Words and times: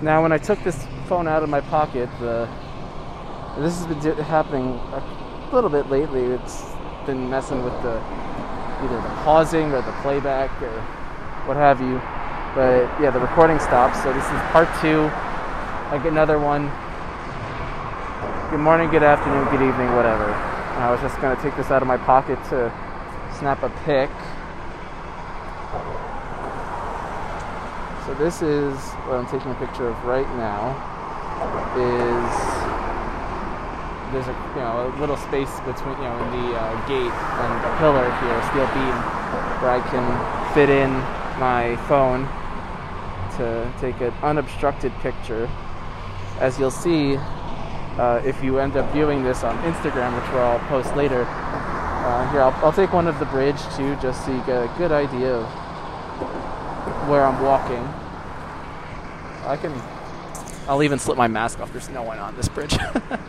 Now, 0.00 0.22
when 0.22 0.30
I 0.30 0.38
took 0.38 0.62
this 0.62 0.86
phone 1.08 1.26
out 1.26 1.42
of 1.42 1.48
my 1.48 1.60
pocket, 1.60 2.08
the 2.20 2.48
this 3.58 3.76
has 3.76 3.86
been 3.86 4.14
happening 4.24 4.78
a 4.94 5.50
little 5.52 5.68
bit 5.68 5.90
lately. 5.90 6.22
It's 6.22 6.62
been 7.04 7.28
messing 7.28 7.64
with 7.64 7.74
the 7.82 7.98
either 8.84 8.94
the 8.94 9.14
pausing 9.24 9.72
or 9.72 9.82
the 9.82 9.90
playback 10.02 10.50
or 10.62 10.70
what 11.46 11.56
have 11.56 11.80
you. 11.80 11.98
But 12.54 12.86
yeah, 13.02 13.10
the 13.10 13.18
recording 13.18 13.58
stops. 13.58 14.00
So 14.04 14.12
this 14.12 14.22
is 14.22 14.40
part 14.54 14.68
two. 14.80 15.10
I 15.90 15.98
get 16.00 16.12
another 16.12 16.38
one. 16.38 16.70
Good 18.52 18.62
morning, 18.62 18.90
good 18.90 19.02
afternoon, 19.02 19.46
good 19.50 19.66
evening, 19.66 19.96
whatever. 19.96 20.30
And 20.30 20.84
I 20.84 20.92
was 20.92 21.00
just 21.00 21.20
gonna 21.20 21.42
take 21.42 21.56
this 21.56 21.72
out 21.72 21.82
of 21.82 21.88
my 21.88 21.96
pocket 21.96 22.38
to 22.50 22.70
snap 23.36 23.64
a 23.64 23.70
pic. 23.84 24.10
So 28.08 28.14
this 28.14 28.40
is 28.40 28.74
what 29.04 29.20
I'm 29.20 29.26
taking 29.26 29.50
a 29.50 29.54
picture 29.56 29.86
of 29.86 30.04
right 30.06 30.26
now. 30.40 30.72
Is 31.76 32.32
there's 34.14 34.26
a 34.26 34.36
you 34.56 34.62
know 34.64 34.88
a 34.88 34.98
little 34.98 35.18
space 35.18 35.52
between 35.68 35.92
you 36.00 36.08
know 36.08 36.16
the 36.32 36.56
uh, 36.56 36.88
gate 36.88 37.12
and 37.12 37.52
the 37.60 37.68
pillar 37.76 38.08
here, 38.24 38.32
a 38.32 38.44
steel 38.48 38.64
beam, 38.72 38.96
where 39.60 39.76
I 39.76 39.84
can 39.92 40.54
fit 40.54 40.70
in 40.70 40.88
my 41.36 41.76
phone 41.84 42.24
to 43.36 43.70
take 43.78 44.00
an 44.00 44.14
unobstructed 44.22 44.90
picture. 45.00 45.46
As 46.40 46.58
you'll 46.58 46.70
see, 46.70 47.18
uh, 47.98 48.22
if 48.24 48.42
you 48.42 48.58
end 48.58 48.78
up 48.78 48.90
viewing 48.94 49.22
this 49.22 49.44
on 49.44 49.54
Instagram, 49.70 50.16
which 50.16 50.30
I'll 50.32 50.58
post 50.70 50.96
later. 50.96 51.26
Uh, 51.28 52.32
here, 52.32 52.40
I'll, 52.40 52.64
I'll 52.64 52.72
take 52.72 52.94
one 52.94 53.06
of 53.06 53.18
the 53.18 53.26
bridge 53.26 53.60
too, 53.76 53.96
just 54.00 54.24
so 54.24 54.32
you 54.32 54.42
get 54.46 54.62
a 54.62 54.74
good 54.78 54.92
idea 54.92 55.34
of 55.34 55.67
where 57.08 57.24
I'm 57.24 57.42
walking. 57.42 57.82
I 59.46 59.56
can. 59.56 59.72
I'll 60.68 60.82
even 60.82 60.98
slip 60.98 61.16
my 61.16 61.28
mask 61.28 61.60
off. 61.60 61.72
There's 61.72 61.88
no 61.88 62.02
one 62.02 62.18
on 62.18 62.36
this 62.36 62.48
bridge. 62.48 62.76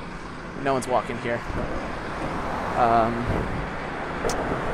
no 0.64 0.74
one's 0.74 0.88
walking 0.88 1.18
here. 1.20 1.40
Um, 2.78 3.14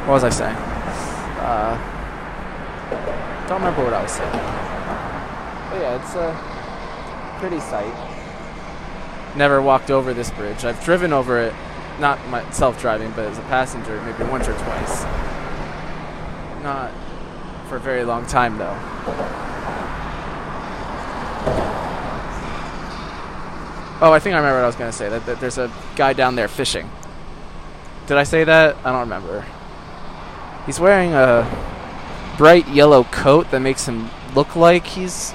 what 0.08 0.14
was 0.14 0.24
I 0.24 0.30
saying? 0.30 0.56
Uh, 0.56 1.78
don't 3.48 3.60
remember 3.60 3.84
what 3.84 3.94
I 3.94 4.02
was 4.02 4.12
saying. 4.12 4.32
But 5.70 5.82
yeah, 5.82 6.02
it's 6.02 6.16
a 6.16 7.40
pretty 7.40 7.60
sight. 7.60 7.94
Never 9.38 9.62
walked 9.62 9.92
over 9.92 10.14
this 10.14 10.32
bridge. 10.32 10.66
I've 10.66 10.84
driven 10.84 11.14
over 11.14 11.40
it, 11.40 11.54
not 12.00 12.26
myself 12.30 12.82
driving, 12.82 13.12
but 13.12 13.28
as 13.28 13.38
a 13.38 13.44
passenger, 13.44 14.02
maybe 14.02 14.24
once 14.32 14.48
or 14.48 14.54
twice. 14.54 15.04
Not 16.64 16.92
for 17.66 17.78
a 17.78 17.80
very 17.80 18.04
long 18.04 18.26
time 18.26 18.58
though. 18.58 18.78
Oh, 24.02 24.12
I 24.12 24.20
think 24.20 24.36
I 24.36 24.38
remember 24.38 24.58
what 24.58 24.64
I 24.64 24.68
was 24.68 24.76
going 24.76 24.92
to 24.92 24.98
say. 24.98 25.08
That, 25.08 25.26
that 25.26 25.40
there's 25.40 25.58
a 25.58 25.72
guy 25.96 26.14
down 26.14 26.36
there 26.36 26.50
fishing. 26.50 26.90
Did 28.08 28.18
I 28.18 28.24
say 28.24 28.44
that? 28.44 28.76
I 28.84 28.92
don't 28.92 29.02
remember. 29.02 29.46
He's 30.66 30.80
wearing 30.80 31.14
a 31.14 31.48
bright 32.38 32.68
yellow 32.68 33.06
coat 33.06 33.52
that 33.52 33.62
makes 33.62 33.88
him 33.88 34.10
look 34.36 34.56
like 34.56 34.86
he's 34.86 35.34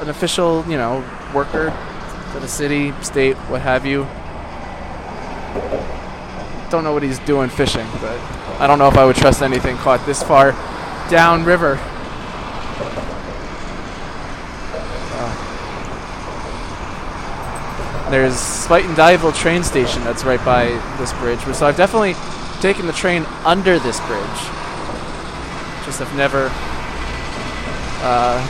an 0.00 0.08
official, 0.08 0.64
you 0.66 0.78
know, 0.78 1.04
worker 1.34 1.70
for 2.32 2.40
the 2.40 2.48
city, 2.48 2.92
state, 3.02 3.36
what 3.48 3.60
have 3.60 3.84
you. 3.84 4.06
Don't 6.70 6.84
know 6.84 6.92
what 6.92 7.02
he's 7.02 7.18
doing 7.20 7.50
fishing, 7.50 7.86
but 8.00 8.18
I 8.58 8.66
don't 8.66 8.78
know 8.78 8.88
if 8.88 8.96
I 8.96 9.04
would 9.04 9.16
trust 9.16 9.42
anything 9.42 9.76
caught 9.76 10.04
this 10.06 10.22
far 10.22 10.52
down 11.08 11.44
river. 11.44 11.78
Uh, 15.14 15.30
there's 18.10 18.34
Spuyten 18.34 18.94
Duyvil 18.94 19.34
train 19.34 19.62
station 19.62 20.04
that's 20.04 20.24
right 20.24 20.44
by 20.44 20.66
this 20.98 21.12
bridge, 21.14 21.40
so 21.54 21.66
I've 21.66 21.76
definitely 21.76 22.14
taken 22.60 22.86
the 22.86 22.92
train 22.92 23.24
under 23.44 23.78
this 23.78 24.00
bridge. 24.06 24.40
Just 25.84 26.00
have 26.00 26.14
never, 26.16 26.50
uh, 28.02 28.40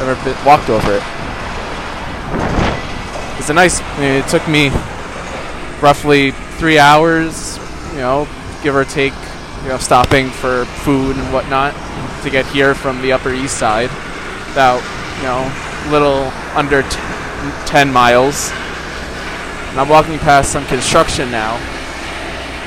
ever 0.00 0.16
been, 0.24 0.36
walked 0.44 0.68
over 0.68 0.94
it. 0.94 1.02
It's 3.38 3.48
a 3.48 3.54
nice. 3.54 3.80
I 3.80 4.00
mean, 4.00 4.22
it 4.22 4.28
took 4.28 4.46
me 4.48 4.70
roughly 5.80 6.32
three 6.58 6.78
hours, 6.78 7.58
you 7.92 7.98
know, 7.98 8.28
give 8.62 8.76
or 8.76 8.84
take, 8.84 9.14
you 9.62 9.68
know, 9.68 9.78
stopping 9.78 10.30
for 10.30 10.64
food 10.64 11.16
and 11.16 11.32
whatnot 11.32 11.74
to 12.22 12.30
get 12.30 12.46
here 12.46 12.74
from 12.74 13.00
the 13.02 13.12
Upper 13.12 13.32
East 13.32 13.58
Side. 13.58 13.90
About, 14.52 14.82
you 15.18 15.24
know, 15.24 15.44
little 15.90 16.32
under 16.56 16.82
t- 16.82 16.98
10 17.66 17.92
miles. 17.92 18.50
And 19.70 19.78
I'm 19.78 19.88
walking 19.88 20.18
past 20.18 20.50
some 20.50 20.64
construction 20.66 21.30
now, 21.30 21.58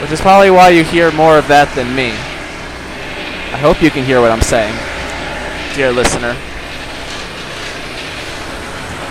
which 0.01 0.11
is 0.11 0.21
probably 0.21 0.51
why 0.51 0.69
you 0.69 0.83
hear 0.83 1.11
more 1.11 1.37
of 1.37 1.47
that 1.47 1.73
than 1.75 1.93
me. 1.95 2.11
I 3.53 3.57
hope 3.57 3.81
you 3.81 3.91
can 3.91 4.05
hear 4.05 4.21
what 4.21 4.31
I'm 4.31 4.41
saying, 4.41 4.73
dear 5.75 5.91
listener. 5.91 6.33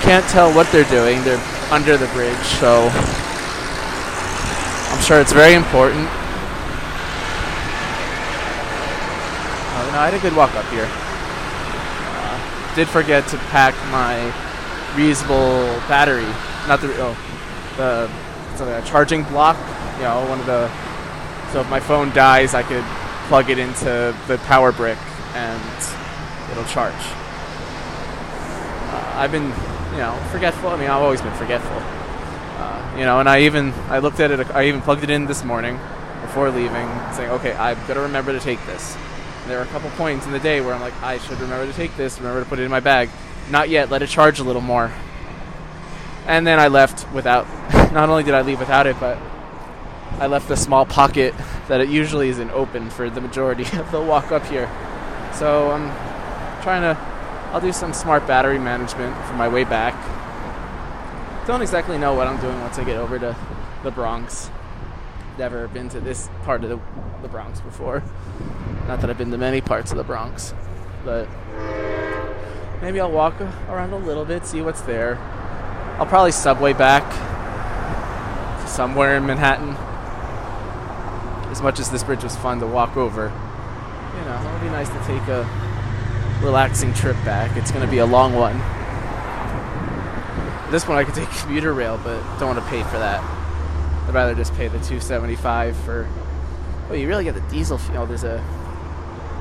Can't 0.02 0.26
tell 0.30 0.52
what 0.54 0.66
they're 0.72 0.88
doing. 0.90 1.22
They're 1.22 1.42
under 1.70 1.96
the 1.96 2.08
bridge, 2.08 2.44
so 2.58 2.88
I'm 4.90 5.02
sure 5.02 5.20
it's 5.20 5.32
very 5.32 5.54
important. 5.54 6.08
No, 9.92 9.98
I 9.98 10.08
had 10.08 10.14
a 10.14 10.20
good 10.20 10.34
walk 10.34 10.54
up 10.54 10.64
here. 10.72 10.88
Uh, 10.88 12.74
did 12.74 12.88
forget 12.88 13.28
to 13.28 13.36
pack 13.52 13.74
my 13.92 14.32
reusable 14.96 15.68
battery, 15.86 16.24
not 16.66 16.80
the 16.80 16.88
oh, 16.96 17.16
the 17.76 18.10
the 18.56 18.80
charging 18.86 19.22
block. 19.24 19.58
You 19.98 20.04
know, 20.04 20.24
one 20.30 20.40
of 20.40 20.46
the 20.46 20.70
so 21.52 21.60
if 21.60 21.68
my 21.68 21.78
phone 21.78 22.10
dies, 22.14 22.54
I 22.54 22.62
could 22.62 22.84
plug 23.28 23.50
it 23.50 23.58
into 23.58 24.16
the 24.28 24.38
power 24.46 24.72
brick 24.72 24.96
and 25.34 25.60
it'll 26.50 26.64
charge. 26.64 26.94
Uh, 28.88 29.14
I've 29.16 29.30
been, 29.30 29.52
you 29.92 29.98
know, 29.98 30.18
forgetful. 30.32 30.70
I 30.70 30.76
mean, 30.76 30.88
I've 30.88 31.02
always 31.02 31.20
been 31.20 31.34
forgetful. 31.34 31.76
Uh, 31.76 32.94
you 32.96 33.04
know, 33.04 33.20
and 33.20 33.28
I 33.28 33.42
even 33.42 33.72
I 33.90 33.98
looked 33.98 34.20
at 34.20 34.30
it. 34.30 34.50
I 34.52 34.68
even 34.68 34.80
plugged 34.80 35.02
it 35.02 35.10
in 35.10 35.26
this 35.26 35.44
morning 35.44 35.78
before 36.22 36.50
leaving, 36.50 36.88
saying, 37.12 37.30
"Okay, 37.32 37.52
I've 37.52 37.86
got 37.86 37.94
to 37.94 38.00
remember 38.00 38.32
to 38.32 38.40
take 38.40 38.64
this." 38.64 38.96
There 39.46 39.58
were 39.58 39.64
a 39.64 39.68
couple 39.68 39.90
points 39.90 40.26
in 40.26 40.32
the 40.32 40.38
day 40.38 40.60
where 40.60 40.74
I'm 40.74 40.80
like, 40.80 41.00
"I 41.02 41.18
should 41.18 41.40
remember 41.40 41.66
to 41.66 41.72
take 41.72 41.96
this. 41.96 42.18
Remember 42.18 42.42
to 42.42 42.48
put 42.48 42.58
it 42.58 42.62
in 42.62 42.70
my 42.70 42.80
bag." 42.80 43.10
Not 43.50 43.68
yet. 43.68 43.90
Let 43.90 44.02
it 44.02 44.08
charge 44.08 44.38
a 44.38 44.44
little 44.44 44.62
more. 44.62 44.92
And 46.26 46.46
then 46.46 46.58
I 46.58 46.68
left 46.68 47.12
without. 47.12 47.46
Not 47.92 48.08
only 48.08 48.22
did 48.22 48.34
I 48.34 48.42
leave 48.42 48.60
without 48.60 48.86
it, 48.86 48.98
but 49.00 49.18
I 50.18 50.26
left 50.26 50.48
the 50.48 50.56
small 50.56 50.86
pocket 50.86 51.34
that 51.68 51.80
it 51.80 51.88
usually 51.88 52.28
isn't 52.28 52.50
open 52.50 52.90
for 52.90 53.10
the 53.10 53.20
majority 53.20 53.64
of 53.78 53.90
the 53.90 54.00
walk 54.00 54.30
up 54.30 54.46
here. 54.46 54.70
So 55.34 55.70
I'm 55.70 55.88
trying 56.62 56.82
to. 56.82 57.00
I'll 57.52 57.60
do 57.60 57.72
some 57.72 57.92
smart 57.92 58.26
battery 58.26 58.58
management 58.58 59.14
for 59.26 59.34
my 59.34 59.48
way 59.48 59.64
back. 59.64 59.94
Don't 61.46 61.60
exactly 61.60 61.98
know 61.98 62.14
what 62.14 62.26
I'm 62.26 62.40
doing 62.40 62.58
once 62.60 62.78
I 62.78 62.84
get 62.84 62.96
over 62.96 63.18
to 63.18 63.36
the 63.82 63.90
Bronx. 63.90 64.48
Never 65.36 65.68
been 65.68 65.88
to 65.90 66.00
this 66.00 66.30
part 66.44 66.62
of 66.62 66.70
the, 66.70 66.80
the 67.20 67.28
Bronx 67.28 67.60
before. 67.60 68.02
Not 68.88 69.00
that 69.00 69.10
I've 69.10 69.18
been 69.18 69.30
to 69.30 69.38
many 69.38 69.60
parts 69.60 69.90
of 69.92 69.96
the 69.96 70.04
Bronx, 70.04 70.54
but 71.04 71.28
maybe 72.80 73.00
I'll 73.00 73.10
walk 73.10 73.40
around 73.68 73.92
a 73.92 73.96
little 73.96 74.24
bit, 74.24 74.44
see 74.44 74.60
what's 74.60 74.80
there. 74.82 75.16
I'll 75.98 76.06
probably 76.06 76.32
subway 76.32 76.72
back 76.72 77.02
to 78.62 78.68
somewhere 78.68 79.16
in 79.16 79.26
Manhattan. 79.26 79.76
As 81.50 81.62
much 81.62 81.78
as 81.78 81.90
this 81.90 82.02
bridge 82.02 82.24
was 82.24 82.34
fun 82.36 82.60
to 82.60 82.66
walk 82.66 82.96
over, 82.96 83.24
you 83.24 84.24
know, 84.24 84.40
it'll 84.44 84.60
be 84.60 84.66
nice 84.66 84.88
to 84.88 84.98
take 85.06 85.28
a 85.28 85.46
relaxing 86.42 86.92
trip 86.94 87.16
back. 87.24 87.56
It's 87.56 87.70
going 87.70 87.84
to 87.84 87.90
be 87.90 87.98
a 87.98 88.06
long 88.06 88.34
one. 88.34 88.58
This 90.72 90.88
one 90.88 90.96
I 90.98 91.04
could 91.04 91.14
take 91.14 91.28
commuter 91.30 91.72
rail, 91.72 92.00
but 92.02 92.20
don't 92.38 92.54
want 92.54 92.58
to 92.58 92.70
pay 92.70 92.82
for 92.84 92.98
that. 92.98 93.22
I'd 94.08 94.14
rather 94.14 94.34
just 94.34 94.54
pay 94.54 94.68
the 94.68 94.78
275 94.78 95.76
for. 95.76 96.08
Well, 96.88 96.98
you 96.98 97.06
really 97.06 97.24
get 97.24 97.34
the 97.34 97.42
diesel. 97.42 97.76
F- 97.76 97.90
oh, 97.94 98.06
there's 98.06 98.24
a 98.24 98.42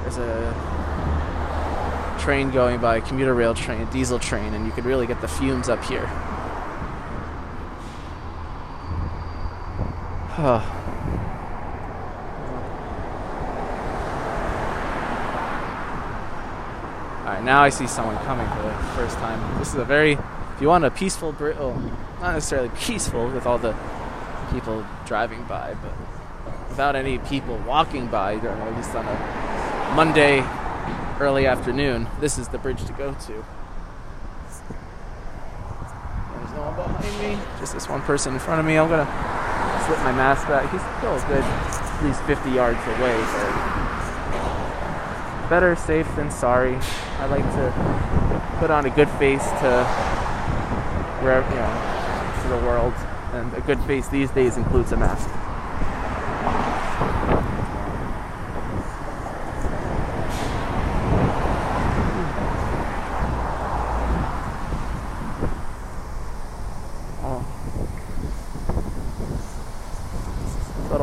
there's 0.03 0.17
a 0.17 0.81
train 2.19 2.51
going 2.51 2.79
by, 2.79 2.97
a 2.97 3.01
commuter 3.01 3.33
rail 3.33 3.53
train, 3.53 3.81
a 3.81 3.91
diesel 3.91 4.19
train, 4.19 4.53
and 4.53 4.65
you 4.65 4.71
could 4.71 4.85
really 4.85 5.07
get 5.07 5.21
the 5.21 5.27
fumes 5.27 5.69
up 5.69 5.83
here. 5.83 6.07
Oh. 10.37 10.77
Alright, 17.25 17.43
now 17.43 17.61
I 17.61 17.69
see 17.69 17.87
someone 17.87 18.17
coming 18.25 18.47
for 18.47 18.61
the 18.61 18.73
first 18.95 19.17
time. 19.17 19.59
This 19.59 19.69
is 19.69 19.75
a 19.75 19.85
very, 19.85 20.13
if 20.13 20.61
you 20.61 20.67
want 20.67 20.85
a 20.85 20.91
peaceful, 20.91 21.35
oh, 21.39 21.73
not 22.21 22.33
necessarily 22.33 22.69
peaceful 22.79 23.27
with 23.29 23.45
all 23.45 23.57
the 23.57 23.75
people 24.51 24.85
driving 25.05 25.43
by, 25.45 25.75
but 25.81 25.93
without 26.69 26.95
any 26.95 27.17
people 27.19 27.57
walking 27.67 28.07
by, 28.07 28.35
at 28.35 28.75
least 28.75 28.95
on 28.95 29.05
a 29.05 29.50
Monday 29.95 30.43
early 31.19 31.45
afternoon, 31.45 32.07
this 32.21 32.37
is 32.37 32.47
the 32.47 32.57
bridge 32.57 32.85
to 32.85 32.93
go 32.93 33.13
to. 33.13 33.43
There's 36.37 36.51
no 36.55 36.61
one 36.63 36.75
behind 36.75 37.19
me, 37.19 37.37
just 37.59 37.73
this 37.73 37.89
one 37.89 38.01
person 38.01 38.33
in 38.33 38.39
front 38.39 38.61
of 38.61 38.65
me. 38.65 38.77
I'm 38.77 38.87
gonna 38.87 39.03
slip 39.85 39.99
my 39.99 40.13
mask 40.13 40.47
back. 40.47 40.71
He's 40.71 40.81
still 40.97 41.13
a 41.13 41.19
good 41.27 41.43
at 41.43 42.03
least 42.03 42.23
50 42.23 42.51
yards 42.51 42.79
away, 42.87 43.17
but 43.19 43.51
better 45.49 45.75
safe 45.75 46.07
than 46.15 46.31
sorry. 46.31 46.79
I 47.19 47.25
like 47.25 47.43
to 47.43 47.73
put 48.59 48.71
on 48.71 48.85
a 48.85 48.89
good 48.89 49.09
face 49.19 49.43
to 49.43 49.83
wherever 51.19 51.45
you 51.51 51.59
know 51.59 51.73
to 52.43 52.47
the 52.47 52.59
world, 52.65 52.93
and 53.33 53.53
a 53.53 53.61
good 53.61 53.81
face 53.81 54.07
these 54.07 54.31
days 54.31 54.55
includes 54.55 54.93
a 54.93 54.97
mask. 54.97 55.29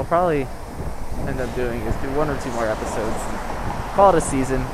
Probably 0.09 0.49
end 1.29 1.39
up 1.39 1.55
doing 1.55 1.83
is 1.83 1.95
do 1.97 2.09
one 2.17 2.31
or 2.31 2.41
two 2.41 2.51
more 2.53 2.67
episodes. 2.67 3.17
Call 3.93 4.09
it 4.09 4.17
a 4.17 4.21
season. 4.21 4.65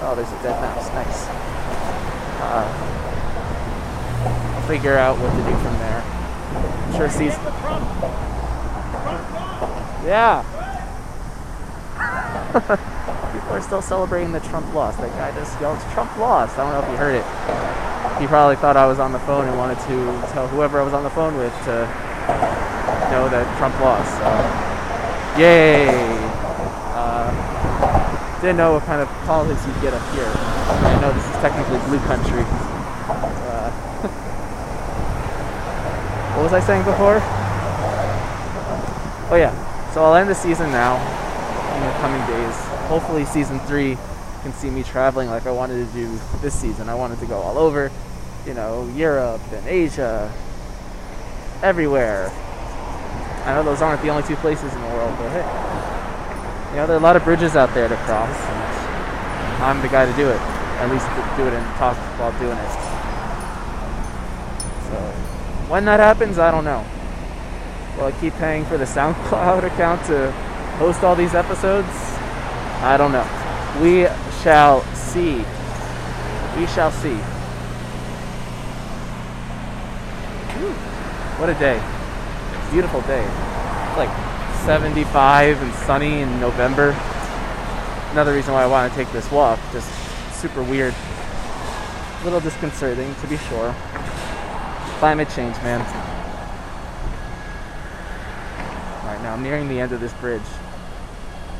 Oh, 0.00 0.14
there's 0.16 0.32
a 0.32 0.42
dead 0.42 0.56
mouse. 0.60 0.88
Nice. 0.96 1.28
Uh, 2.40 2.64
I'll 4.56 4.66
figure 4.66 4.96
out 4.96 5.18
what 5.18 5.28
to 5.28 5.44
do 5.44 5.54
from 5.60 5.76
there. 5.78 6.00
I'm 6.00 6.94
sure 6.96 7.10
season. 7.10 7.40
Yeah. 10.08 10.40
People 13.32 13.50
are 13.50 13.62
still 13.62 13.82
celebrating 13.82 14.32
the 14.32 14.40
Trump 14.40 14.72
loss. 14.72 14.96
That 14.96 15.10
guy 15.20 15.38
just 15.38 15.60
yelled, 15.60 15.80
Trump 15.92 16.16
lost. 16.16 16.58
I 16.58 16.64
don't 16.64 16.72
know 16.72 16.80
if 16.80 16.90
you 16.90 16.96
heard 16.96 17.14
it. 17.14 17.24
He 18.20 18.26
probably 18.26 18.56
thought 18.56 18.76
I 18.76 18.86
was 18.86 18.98
on 18.98 19.12
the 19.12 19.18
phone 19.20 19.48
and 19.48 19.58
wanted 19.58 19.78
to 19.80 20.32
tell 20.32 20.48
whoever 20.48 20.80
I 20.80 20.84
was 20.84 20.94
on 20.94 21.02
the 21.02 21.10
phone 21.10 21.36
with 21.36 21.52
to 21.64 21.84
know 23.14 23.28
that 23.28 23.46
Trump 23.58 23.78
lost. 23.80 24.10
So, 24.18 24.28
yay! 25.40 25.88
Uh, 26.94 27.30
didn't 28.40 28.56
know 28.56 28.74
what 28.74 28.84
kind 28.84 29.00
of 29.00 29.08
politics 29.26 29.64
you'd 29.66 29.80
get 29.80 29.94
up 29.94 30.02
here. 30.14 30.26
I 30.26 30.98
know 31.00 31.12
this 31.12 31.24
is 31.24 31.36
technically 31.38 31.78
blue 31.86 32.00
country. 32.06 32.44
Uh, 33.48 33.70
what 36.34 36.42
was 36.42 36.52
I 36.52 36.60
saying 36.60 36.84
before? 36.84 37.20
Oh 39.30 39.36
yeah. 39.36 39.52
So 39.94 40.04
I'll 40.04 40.14
end 40.16 40.28
the 40.28 40.34
season 40.34 40.70
now 40.70 40.96
in 41.76 41.82
the 41.82 41.92
coming 41.98 42.20
days. 42.26 42.54
Hopefully 42.88 43.24
season 43.24 43.58
three 43.60 43.96
can 44.42 44.52
see 44.52 44.70
me 44.70 44.82
traveling 44.82 45.30
like 45.30 45.46
I 45.46 45.50
wanted 45.50 45.86
to 45.86 45.92
do 45.92 46.18
this 46.42 46.54
season. 46.54 46.88
I 46.88 46.94
wanted 46.94 47.18
to 47.20 47.26
go 47.26 47.38
all 47.38 47.58
over, 47.58 47.90
you 48.46 48.54
know, 48.54 48.86
Europe 48.94 49.40
and 49.52 49.66
Asia, 49.66 50.30
everywhere. 51.62 52.30
I 53.44 53.54
know 53.54 53.62
those 53.62 53.82
aren't 53.82 54.02
the 54.02 54.08
only 54.08 54.22
two 54.22 54.36
places 54.36 54.72
in 54.72 54.80
the 54.80 54.88
world, 54.88 55.14
but 55.18 55.30
hey, 55.30 56.70
you 56.70 56.76
know, 56.76 56.86
there 56.86 56.96
are 56.96 57.00
a 57.00 57.02
lot 57.02 57.16
of 57.16 57.24
bridges 57.24 57.56
out 57.56 57.72
there 57.74 57.88
to 57.88 57.96
cross, 58.08 58.34
and 58.34 59.62
I'm 59.62 59.80
the 59.82 59.88
guy 59.88 60.06
to 60.06 60.16
do 60.16 60.28
it. 60.28 60.40
At 60.80 60.90
least 60.90 61.06
do 61.36 61.46
it 61.46 61.52
and 61.52 61.76
talk 61.76 61.96
while 62.18 62.32
doing 62.40 62.58
it. 62.58 62.72
So 64.88 64.96
when 65.70 65.84
that 65.84 66.00
happens, 66.00 66.38
I 66.38 66.50
don't 66.50 66.64
know. 66.64 66.84
Will 67.96 68.06
I 68.06 68.12
keep 68.20 68.34
paying 68.34 68.64
for 68.64 68.76
the 68.76 68.84
SoundCloud 68.96 69.64
account 69.64 70.04
to 70.06 70.32
host 70.78 71.04
all 71.04 71.14
these 71.14 71.34
episodes? 71.34 71.88
I 72.82 72.96
don't 72.98 73.12
know. 73.12 73.26
We 73.80 74.08
shall 74.42 74.82
see. 74.94 75.36
We 76.58 76.66
shall 76.66 76.90
see. 76.90 77.16
Whew. 80.54 80.93
What 81.36 81.48
a 81.48 81.54
day. 81.54 81.82
Beautiful 82.70 83.00
day. 83.02 83.24
It's 83.24 83.96
like 83.98 84.08
75 84.64 85.60
and 85.60 85.74
sunny 85.74 86.20
in 86.20 86.40
November. 86.40 86.96
Another 88.12 88.32
reason 88.32 88.54
why 88.54 88.62
I 88.62 88.66
want 88.68 88.92
to 88.92 88.96
take 88.96 89.12
this 89.12 89.28
walk. 89.32 89.58
Just 89.72 89.90
super 90.40 90.62
weird. 90.62 90.94
A 90.94 92.24
little 92.24 92.38
disconcerting, 92.38 93.12
to 93.16 93.26
be 93.26 93.36
sure. 93.36 93.74
Climate 95.00 95.28
change, 95.30 95.56
man. 95.56 95.80
Alright, 99.00 99.20
now 99.22 99.32
I'm 99.32 99.42
nearing 99.42 99.68
the 99.68 99.80
end 99.80 99.90
of 99.90 99.98
this 99.98 100.12
bridge. 100.14 100.40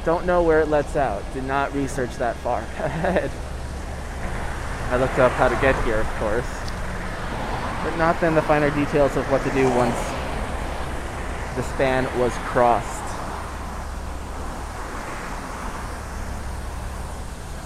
Don't 0.05 0.25
know 0.25 0.41
where 0.45 0.61
it 0.61 0.69
lets 0.69 0.95
out. 0.95 1.25
Did 1.35 1.45
not 1.45 1.75
research 1.75 2.15
that 2.19 2.37
far 2.37 2.61
ahead. 2.79 3.29
I 4.93 4.99
looked 4.99 5.19
up 5.19 5.33
how 5.33 5.49
to 5.49 5.57
get 5.57 5.75
here, 5.85 5.99
of 5.99 6.07
course. 6.21 6.47
But 7.85 7.97
not 7.97 8.21
then 8.21 8.35
the 8.35 8.43
finer 8.43 8.71
details 8.71 9.17
of 9.17 9.31
what 9.31 9.45
to 9.45 9.51
do 9.51 9.69
once 9.71 9.95
the 11.55 11.63
span 11.75 12.05
was 12.19 12.33
crossed. 12.47 13.05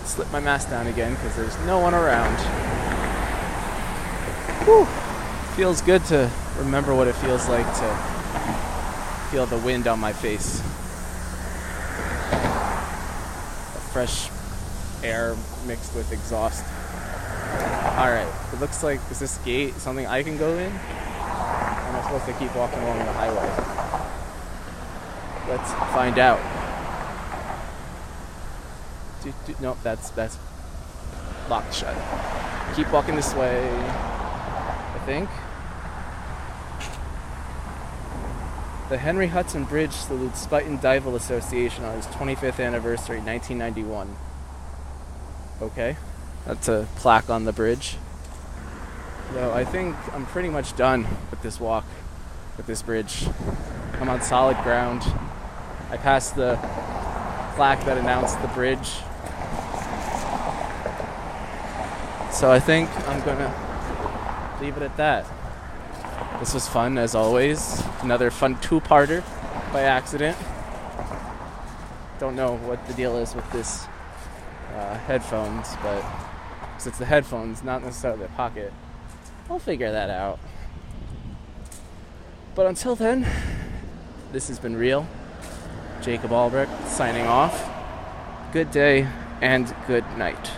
Slip 0.07 0.31
my 0.31 0.41
mask 0.41 0.69
down 0.69 0.89
again 0.89 1.15
because 1.15 1.35
there's 1.37 1.57
no 1.65 1.79
one 1.79 1.95
around. 1.95 2.37
Whew. 4.67 4.85
Feels 5.57 5.81
good 5.81 6.05
to 6.07 6.31
remember 6.59 6.95
what 6.95 7.09
it 7.09 7.15
feels 7.15 7.49
like 7.49 7.67
to 7.79 9.29
feel 9.31 9.47
the 9.47 9.59
wind 9.59 9.87
on 9.87 9.99
my 9.99 10.13
face. 10.13 10.63
fresh 13.99 14.31
air 15.03 15.35
mixed 15.67 15.93
with 15.95 16.13
exhaust. 16.13 16.65
Alright, 17.99 18.33
it 18.53 18.61
looks 18.61 18.85
like, 18.85 19.01
is 19.11 19.19
this 19.19 19.39
gate 19.39 19.75
something 19.75 20.07
I 20.07 20.23
can 20.23 20.39
go 20.39 20.57
in? 20.57 20.71
Am 20.71 21.97
I 21.97 22.03
supposed 22.05 22.27
to 22.27 22.33
keep 22.35 22.55
walking 22.55 22.79
along 22.79 22.99
the 22.99 23.13
highway? 23.13 23.49
Let's 25.49 25.73
find 25.93 26.17
out. 26.17 26.39
Do, 29.25 29.35
do, 29.47 29.57
nope, 29.61 29.79
that's, 29.83 30.11
that's 30.11 30.39
locked 31.51 31.75
shut. 31.75 31.97
Keep 32.77 32.93
walking 32.93 33.17
this 33.17 33.35
way, 33.35 33.69
I 33.69 35.03
think. 35.05 35.29
The 38.91 38.99
Henry 38.99 39.27
Hudson 39.27 39.65
Bridge 39.65 39.91
salutes 39.91 40.47
Spuyten 40.47 40.81
Duyvil 40.81 41.17
Association 41.17 41.85
on 41.85 41.99
its 41.99 42.07
25th 42.07 42.65
anniversary, 42.65 43.19
1991. 43.19 44.17
Okay, 45.63 45.97
that's 46.49 46.67
a 46.67 46.89
plaque 46.97 47.29
on 47.29 47.45
the 47.45 47.53
bridge. 47.53 47.97
So 49.35 49.53
I 49.53 49.65
think 49.65 49.95
I'm 50.15 50.25
pretty 50.25 50.49
much 50.49 50.75
done 50.77 51.07
with 51.31 51.43
this 51.43 51.61
walk, 51.61 51.85
with 52.57 52.67
this 52.67 52.81
bridge. 52.81 53.27
I'm 54.01 54.09
on 54.09 54.23
solid 54.23 54.57
ground. 54.63 55.03
I 55.91 55.99
passed 55.99 56.37
the 56.37 56.57
plaque 57.55 57.85
that 57.85 57.99
announced 57.99 58.41
the 58.41 58.49
bridge. 58.49 58.89
So 62.33 62.51
I 62.51 62.59
think 62.59 62.89
I'm 63.07 63.21
gonna 63.27 64.59
leave 64.63 64.79
it 64.79 64.83
at 64.83 64.97
that. 64.97 65.27
This 66.41 66.55
was 66.55 66.67
fun 66.67 66.97
as 66.97 67.15
always. 67.15 67.83
Another 68.01 68.31
fun 68.31 68.59
two-parter 68.61 69.23
by 69.71 69.83
accident. 69.83 70.37
Don't 72.19 72.37
know 72.37 72.57
what 72.57 72.87
the 72.87 72.95
deal 72.95 73.19
is 73.19 73.35
with 73.35 73.51
this 73.53 73.87
uh, 74.75 74.97
headphones, 75.01 75.69
but 75.83 76.03
since 76.79 76.87
it's 76.87 76.99
the 76.99 77.07
headphones, 77.07 77.65
not 77.65 77.83
necessarily 77.83 78.23
the 78.23 78.29
pocket, 78.29 78.73
I'll 79.51 79.59
figure 79.59 79.91
that 79.91 80.11
out. 80.11 80.39
But 82.55 82.67
until 82.67 82.95
then, 82.95 83.27
this 84.31 84.47
has 84.47 84.61
been 84.61 84.77
real. 84.77 85.09
Jacob 86.03 86.31
Albrecht 86.31 86.71
signing 86.87 87.27
off. 87.27 87.69
Good 88.53 88.71
day 88.71 89.09
and 89.41 89.75
good 89.89 90.05
night. 90.17 90.51